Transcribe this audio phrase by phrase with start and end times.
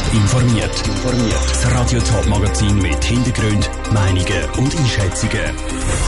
[0.00, 0.82] Top informiert.
[1.48, 5.54] Das Radio Top Magazin mit Hintergrund, Meinungen und Einschätzungen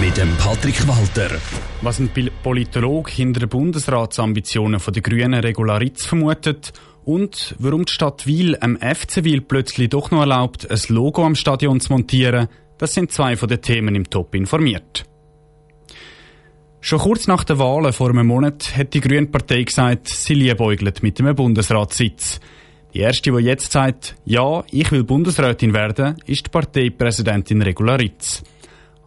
[0.00, 1.36] mit dem Patrick Walter.
[1.82, 2.10] Was ein
[2.42, 6.72] Politologe hinter den Bundesratsambitionen der Grünen Regularitz vermutet
[7.04, 11.34] und warum die Stadt Wiel am FC Wiel plötzlich doch noch erlaubt, ein Logo am
[11.34, 12.48] Stadion zu montieren,
[12.78, 15.04] das sind zwei von den Themen im Top informiert.
[16.80, 21.02] Schon kurz nach den Wahlen vor einem Monat hat die Grüne Partei gesagt, sie liebäugelt
[21.02, 22.40] mit einem Bundesratssitz.
[22.94, 28.44] Die erste, die jetzt sagt, ja, ich will Bundesrätin werden, ist die Parteipräsidentin Regularitz.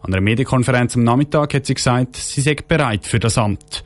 [0.02, 3.84] An einer Medienkonferenz am Nachmittag hat sie gesagt, sie sei bereit für das Amt.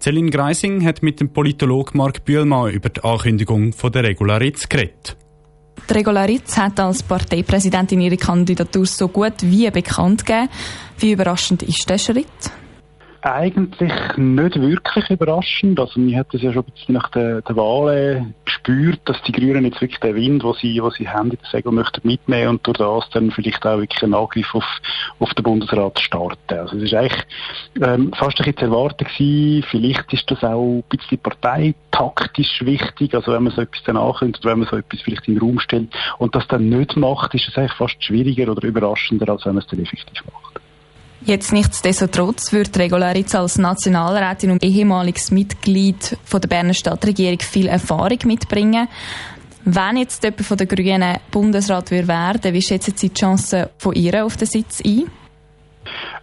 [0.00, 5.16] Celine Greising hat mit dem Politologen Mark Bühlmann über die Ankündigung von der Regularitz geredet.
[5.88, 10.48] Die Regularitz hat als Parteipräsidentin ihre Kandidatur so gut wie bekannt gegeben.
[10.98, 12.26] Wie überraschend ist der Schritt?
[13.26, 15.80] Eigentlich nicht wirklich überraschend.
[15.80, 19.32] Also, man hat es ja schon ein bisschen nach der, der Wahlen gespürt, dass die
[19.32, 22.50] Grünen jetzt wirklich den Wind, den sie, den sie haben, in der Segel möchten mitnehmen
[22.50, 24.64] und durch das dann vielleicht auch wirklich einen Angriff auf,
[25.18, 26.54] auf den Bundesrat starten.
[26.56, 27.24] Also, es ist eigentlich,
[27.82, 29.66] ähm, fast ein bisschen zu erwarten gewesen.
[29.70, 33.12] Vielleicht ist das auch ein bisschen parteitaktisch wichtig.
[33.12, 35.58] Also, wenn man so etwas dann ankündigt, wenn man so etwas vielleicht in den Raum
[35.58, 39.54] stellt und das dann nicht macht, ist es eigentlich fast schwieriger oder überraschender, als wenn
[39.54, 40.65] man es dann effektiv macht.
[41.26, 48.18] Jetzt nichtsdestotrotz wird Regularitz als Nationalrätin und ehemaliges Mitglied von der Berner Stadtregierung viel Erfahrung
[48.26, 48.86] mitbringen.
[49.64, 54.24] Wenn jetzt jemand von der Grünen Bundesrat werden wie schätzen Sie die Chancen von ihr
[54.24, 55.06] auf den Sitz ein?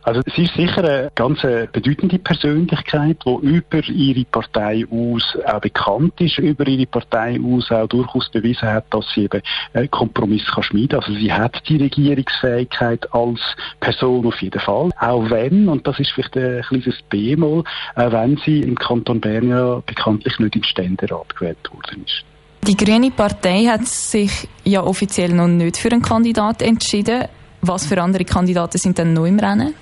[0.03, 6.19] Also sie ist sicher eine ganz bedeutende Persönlichkeit, die über ihre Partei aus auch bekannt
[6.19, 9.41] ist, über ihre Partei aus auch durchaus bewiesen hat, dass sie eben
[9.73, 10.99] einen Kompromiss kann schmieden.
[10.99, 13.39] Also sie hat die Regierungsfähigkeit als
[13.79, 14.89] Person auf jeden Fall.
[14.99, 17.63] Auch wenn, und das ist vielleicht ein kleines B-Mal,
[17.95, 22.25] auch wenn sie im Kanton Bern ja bekanntlich nicht im Ständerat gewählt worden ist.
[22.67, 27.25] Die Grüne Partei hat sich ja offiziell noch nicht für einen Kandidat entschieden.
[27.61, 29.73] Was für andere Kandidaten sind denn noch im Rennen?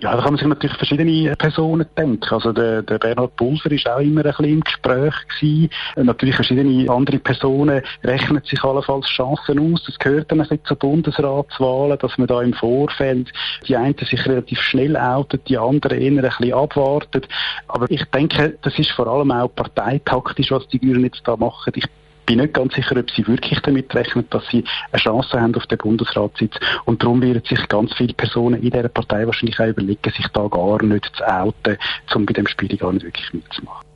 [0.00, 2.32] Ja, da kann man sich natürlich verschiedene Personen denken.
[2.32, 5.70] Also der, der Bernhard Pulver ist auch immer ein bisschen im Gespräch gewesen.
[5.96, 9.82] Natürlich verschiedene andere Personen rechnen sich allenfalls Chancen aus.
[9.84, 13.32] Das gehört dann ein bisschen zur Bundesratswahlen, dass man da im Vorfeld
[13.66, 17.28] die einen sich relativ schnell outet, die anderen eher ein bisschen abwartet.
[17.66, 21.72] Aber ich denke, das ist vor allem auch parteitaktisch, was die Grünen jetzt da machen.
[21.74, 21.86] Ich
[22.28, 24.62] bin nicht ganz sicher, ob sie wirklich damit rechnen, dass sie
[24.92, 26.54] eine Chance haben auf den Bundesratssitz.
[26.84, 30.46] Und darum werden sich ganz viele Personen in dieser Partei wahrscheinlich auch überlegen, sich da
[30.46, 31.78] gar nicht zu outen,
[32.14, 33.86] um bei dem Spiel gar nicht wirklich mitzumachen.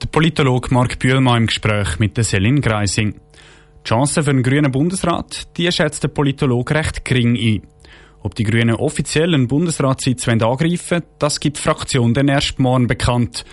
[0.00, 3.14] Der Politologe Mark Bühlmann im Gespräch mit der Selin Greising.
[3.14, 7.62] Die Chancen für einen grünen Bundesrat, die schätzt der Politologe recht gering ein.
[8.22, 12.86] Ob die Grünen offiziell einen Bundesratssitz angreifen wollen, das gibt die Fraktion dann erst morgen
[12.86, 13.44] bekannt.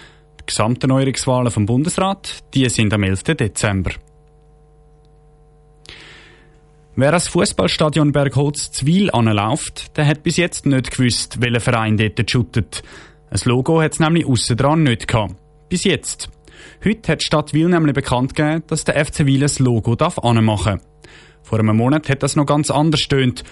[0.42, 3.24] Die Gesamterneuerungswahlen vom Bundesrat, die sind am 11.
[3.24, 3.92] Dezember.
[7.00, 12.32] Wer das Fußballstadion Bergholz Zwil anläuft, der hat bis jetzt nicht gewusst, welcher Verein dort
[12.32, 12.82] shootet.
[13.30, 15.36] Ein Logo hat es nämlich aussen dran nicht gehabt.
[15.70, 16.28] Bis jetzt.
[16.84, 20.18] Heute hat die Stadt Wil nämlich bekannt gegeben, dass der FC Wil ein Logo darf
[20.18, 20.82] anmachen.
[21.44, 23.44] Vor einem Monat hat das noch ganz anders stöhnt.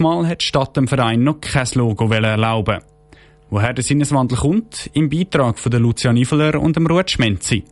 [0.00, 2.80] Mal hat die Stadt dem Verein noch kein Logo erlauben.
[3.48, 4.90] Woher der Sinneswandel kommt?
[4.92, 7.62] Im Beitrag von der Lucia Niveler und dem Ruud Schmenzi.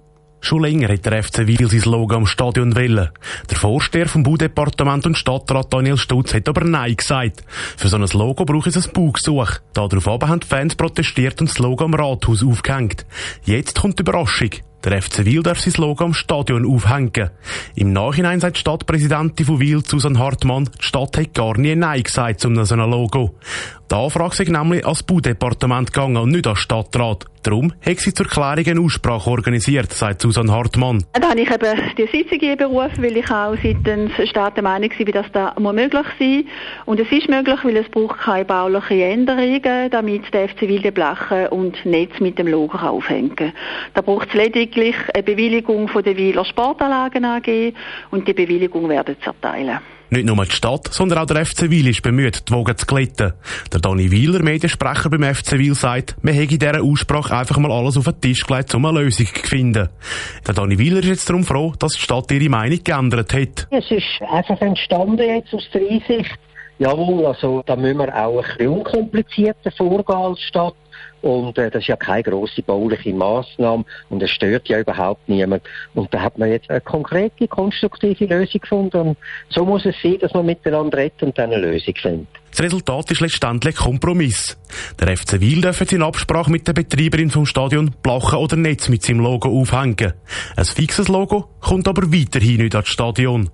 [0.47, 3.09] Schon länger hat der FC Wil sein Logo am Stadion wählen.
[3.51, 7.43] Der Vorsteher vom Baudepartement und Stadtrat Daniel Stutz hat aber Nein gesagt.
[7.77, 9.55] Für so ein Logo braucht es ein Baugesuch.
[9.73, 13.07] Darauf haben die Fans protestiert und das Logo am Rathaus aufgehängt.
[13.45, 14.51] Jetzt kommt die Überraschung.
[14.85, 17.31] Der FC Wil darf sein Logo am Stadion aufhängen.
[17.75, 22.05] Im Nachhinein sagt die Stadtpräsidentin von Wil, Susan Hartmann, die Stadt hat gar nie Nein
[22.05, 23.35] gesagt zu so einem Logo.
[23.91, 27.25] Die Anfrage sei nämlich als Baudepartement gegangen und nicht als Stadtrat.
[27.47, 31.05] Darum hat sie zur Klärung eine Aussprache organisiert, sagt Susan Hartmann.
[31.13, 35.13] Da habe ich eben die Sitzung berufen, weil ich auch seitens Staat der Meinung war,
[35.13, 36.45] dass das möglich sein muss.
[36.87, 41.47] Und es ist möglich, weil es braucht keine baulichen Änderungen, damit der FC Wilde Blachen
[41.51, 43.53] und Netz mit dem Logo aufhängen kann.
[43.95, 47.75] Da braucht es lediglich eine Bewilligung von der Wieler Sportanlagen AG
[48.11, 49.79] und die Bewilligung werden zu erteilen.
[50.09, 53.33] Nicht nur die Stadt, sondern auch der FC Wil ist bemüht, die Wogen zu glätten.
[53.73, 57.73] Der Dani Wieler, Mediensprecher beim FC Wil, sagt, man hätte in dieser Aussprache einfach mal
[57.73, 59.89] alles auf den Tisch gelegt, um eine Lösung zu finden.
[60.47, 63.67] Der Dani Wieler ist jetzt darum froh, dass die Stadt ihre Meinung geändert hat.
[63.71, 66.39] Es ist einfach entstanden jetzt aus der Einsicht,
[66.79, 70.75] jawohl, also da müssen wir auch ein bisschen unkomplizierter vorgehen als Stadt.
[71.23, 75.63] Und äh, das ist ja keine grosse bauliche Maßnahme und es stört ja überhaupt niemand.
[75.95, 78.97] Und da hat man jetzt eine konkrete, konstruktive Lösung gefunden.
[78.97, 79.17] Und
[79.49, 82.29] so muss es sein, dass man miteinander redet und dann eine Lösung findet.
[82.51, 84.57] Das Resultat ist letztendlich Kompromiss.
[84.99, 88.89] Der FC Wil darf jetzt in Absprache mit der Betreiberin vom Stadion Blachen oder Netz
[88.89, 90.15] mit seinem Logo aufhängen.
[90.57, 93.51] Ein fixes Logo kommt aber weiterhin nicht ans Stadion.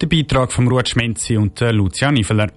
[0.00, 2.48] Der Beitrag von Ruud Schmenzi und Lucia Niveler.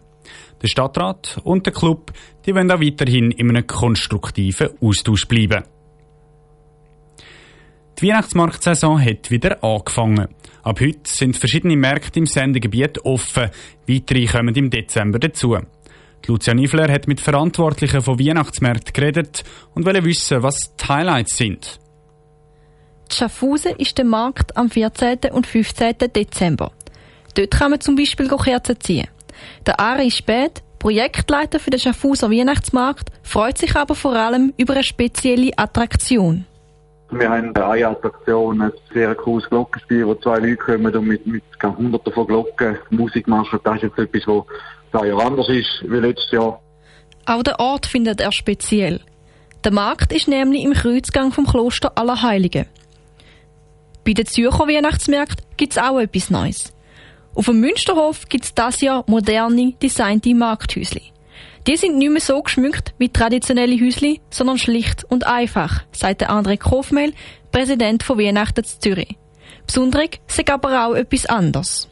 [0.65, 2.11] Der Stadtrat und der Club
[2.43, 5.63] die wollen auch weiterhin in einem konstruktiven Austausch bleiben.
[7.99, 10.29] Die Weihnachtsmarktsaison hat wieder angefangen.
[10.63, 13.51] Ab heute sind verschiedene Märkte im Sendegebiet offen.
[13.87, 15.55] Weitere kommen im Dezember dazu.
[16.25, 19.43] Die Lucia Nifler hat mit Verantwortlichen von Weihnachtsmärkten geredet
[19.75, 21.79] und wollte wissen, was die Highlights sind.
[23.11, 25.31] Schaffhausen ist der Markt am 14.
[25.31, 25.93] und 15.
[26.15, 26.71] Dezember.
[27.35, 29.07] Dort kann man zum Beispiel Kerzen ziehen.
[29.65, 34.83] Der Ari Spät, Projektleiter für den Schaffhauser Weihnachtsmarkt, freut sich aber vor allem über eine
[34.83, 36.45] spezielle Attraktion.
[37.11, 41.43] Wir haben eine Attraktion, ein sehr cooles Glockenspiel, wo zwei Leute kommen und mit, mit
[41.63, 43.59] hunderten von Glocken Musik machen.
[43.63, 44.43] Das ist jetzt etwas, was
[44.91, 46.61] das Jahr anders ist wie letztes Jahr.
[47.25, 49.01] Auch der Ort findet er speziell.
[49.63, 52.67] Der Markt ist nämlich im Kreuzgang vom Kloster Allerheiligen.
[54.05, 56.74] Bei den Zürcher Weihnachtsmärkten gibt es auch etwas Neues.
[57.35, 61.01] Auf dem Münsterhof gibt es das Jahr moderne, designte Markthäusli.
[61.67, 66.57] Die sind nicht mehr so geschmückt wie traditionelle Häusli, sondern schlicht und einfach, sagt André
[66.57, 67.11] Kofmehl,
[67.51, 69.17] Präsident von Weihnachten zu Zürich.
[69.65, 71.89] Besonderig sagt aber auch etwas anderes.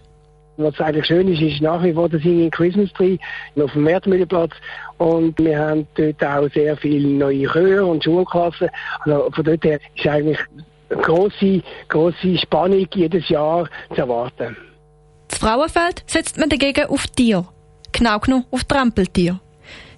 [0.55, 3.17] Was eigentlich schön ist, ist nach wie vor der Singing Christmas Tree
[3.59, 4.53] auf dem Wertmühlenplatz.
[4.97, 8.69] Und wir haben dort auch sehr viele neue Chöre und Schulklassen.
[9.01, 10.39] Also von dort her ist eigentlich
[10.89, 14.55] eine grosse, grosse Spannung jedes Jahr zu erwarten.
[15.33, 17.47] Das Frauenfeld setzt man dagegen auf Tier.
[17.91, 19.39] Genau genommen auf Trampeltier.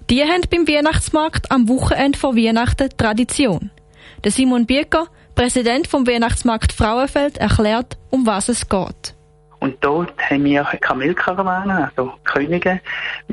[0.08, 3.70] Die haben beim Weihnachtsmarkt am Wochenende vor Weihnachten Tradition.
[4.24, 9.14] Der Simon Bieker, Präsident vom Weihnachtsmarkt Frauenfeld, erklärt, um was es geht.
[9.58, 12.80] Und dort haben wir Kamelkarawanen, also Könige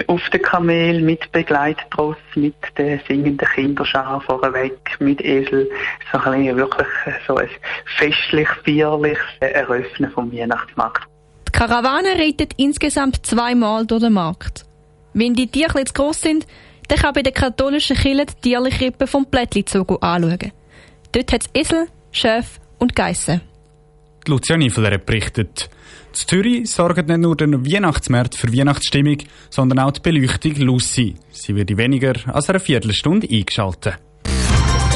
[0.07, 5.69] auf den Kamel mit Begleitross, mit den singenden Kinderschar vorweg, mit Esel.
[6.11, 6.87] So ein wirklich
[7.25, 7.49] so ein
[7.97, 11.12] festlich, feierliches Eröffnen vom Weihnachtsmarkt.
[11.53, 14.65] Die Karawane reitet insgesamt zweimal durch den Markt.
[15.13, 16.47] Wenn die Tiere zu gross sind,
[16.87, 20.51] dann kann bei der katholischen Kirche die Tierlichrippe vom Plättli-Zug anschauen.
[21.11, 23.41] Dort hat es Esel, Schäfe und Geissen.
[24.27, 25.69] Lucia Niveler berichtet.
[26.09, 29.17] In Zürich sorgt nicht nur der Weihnachtsmarkt für Weihnachtsstimmung,
[29.49, 31.15] sondern auch die Beleuchtung Lucy.
[31.31, 33.99] Sie wird in weniger als einer Viertelstunde eingeschaltet.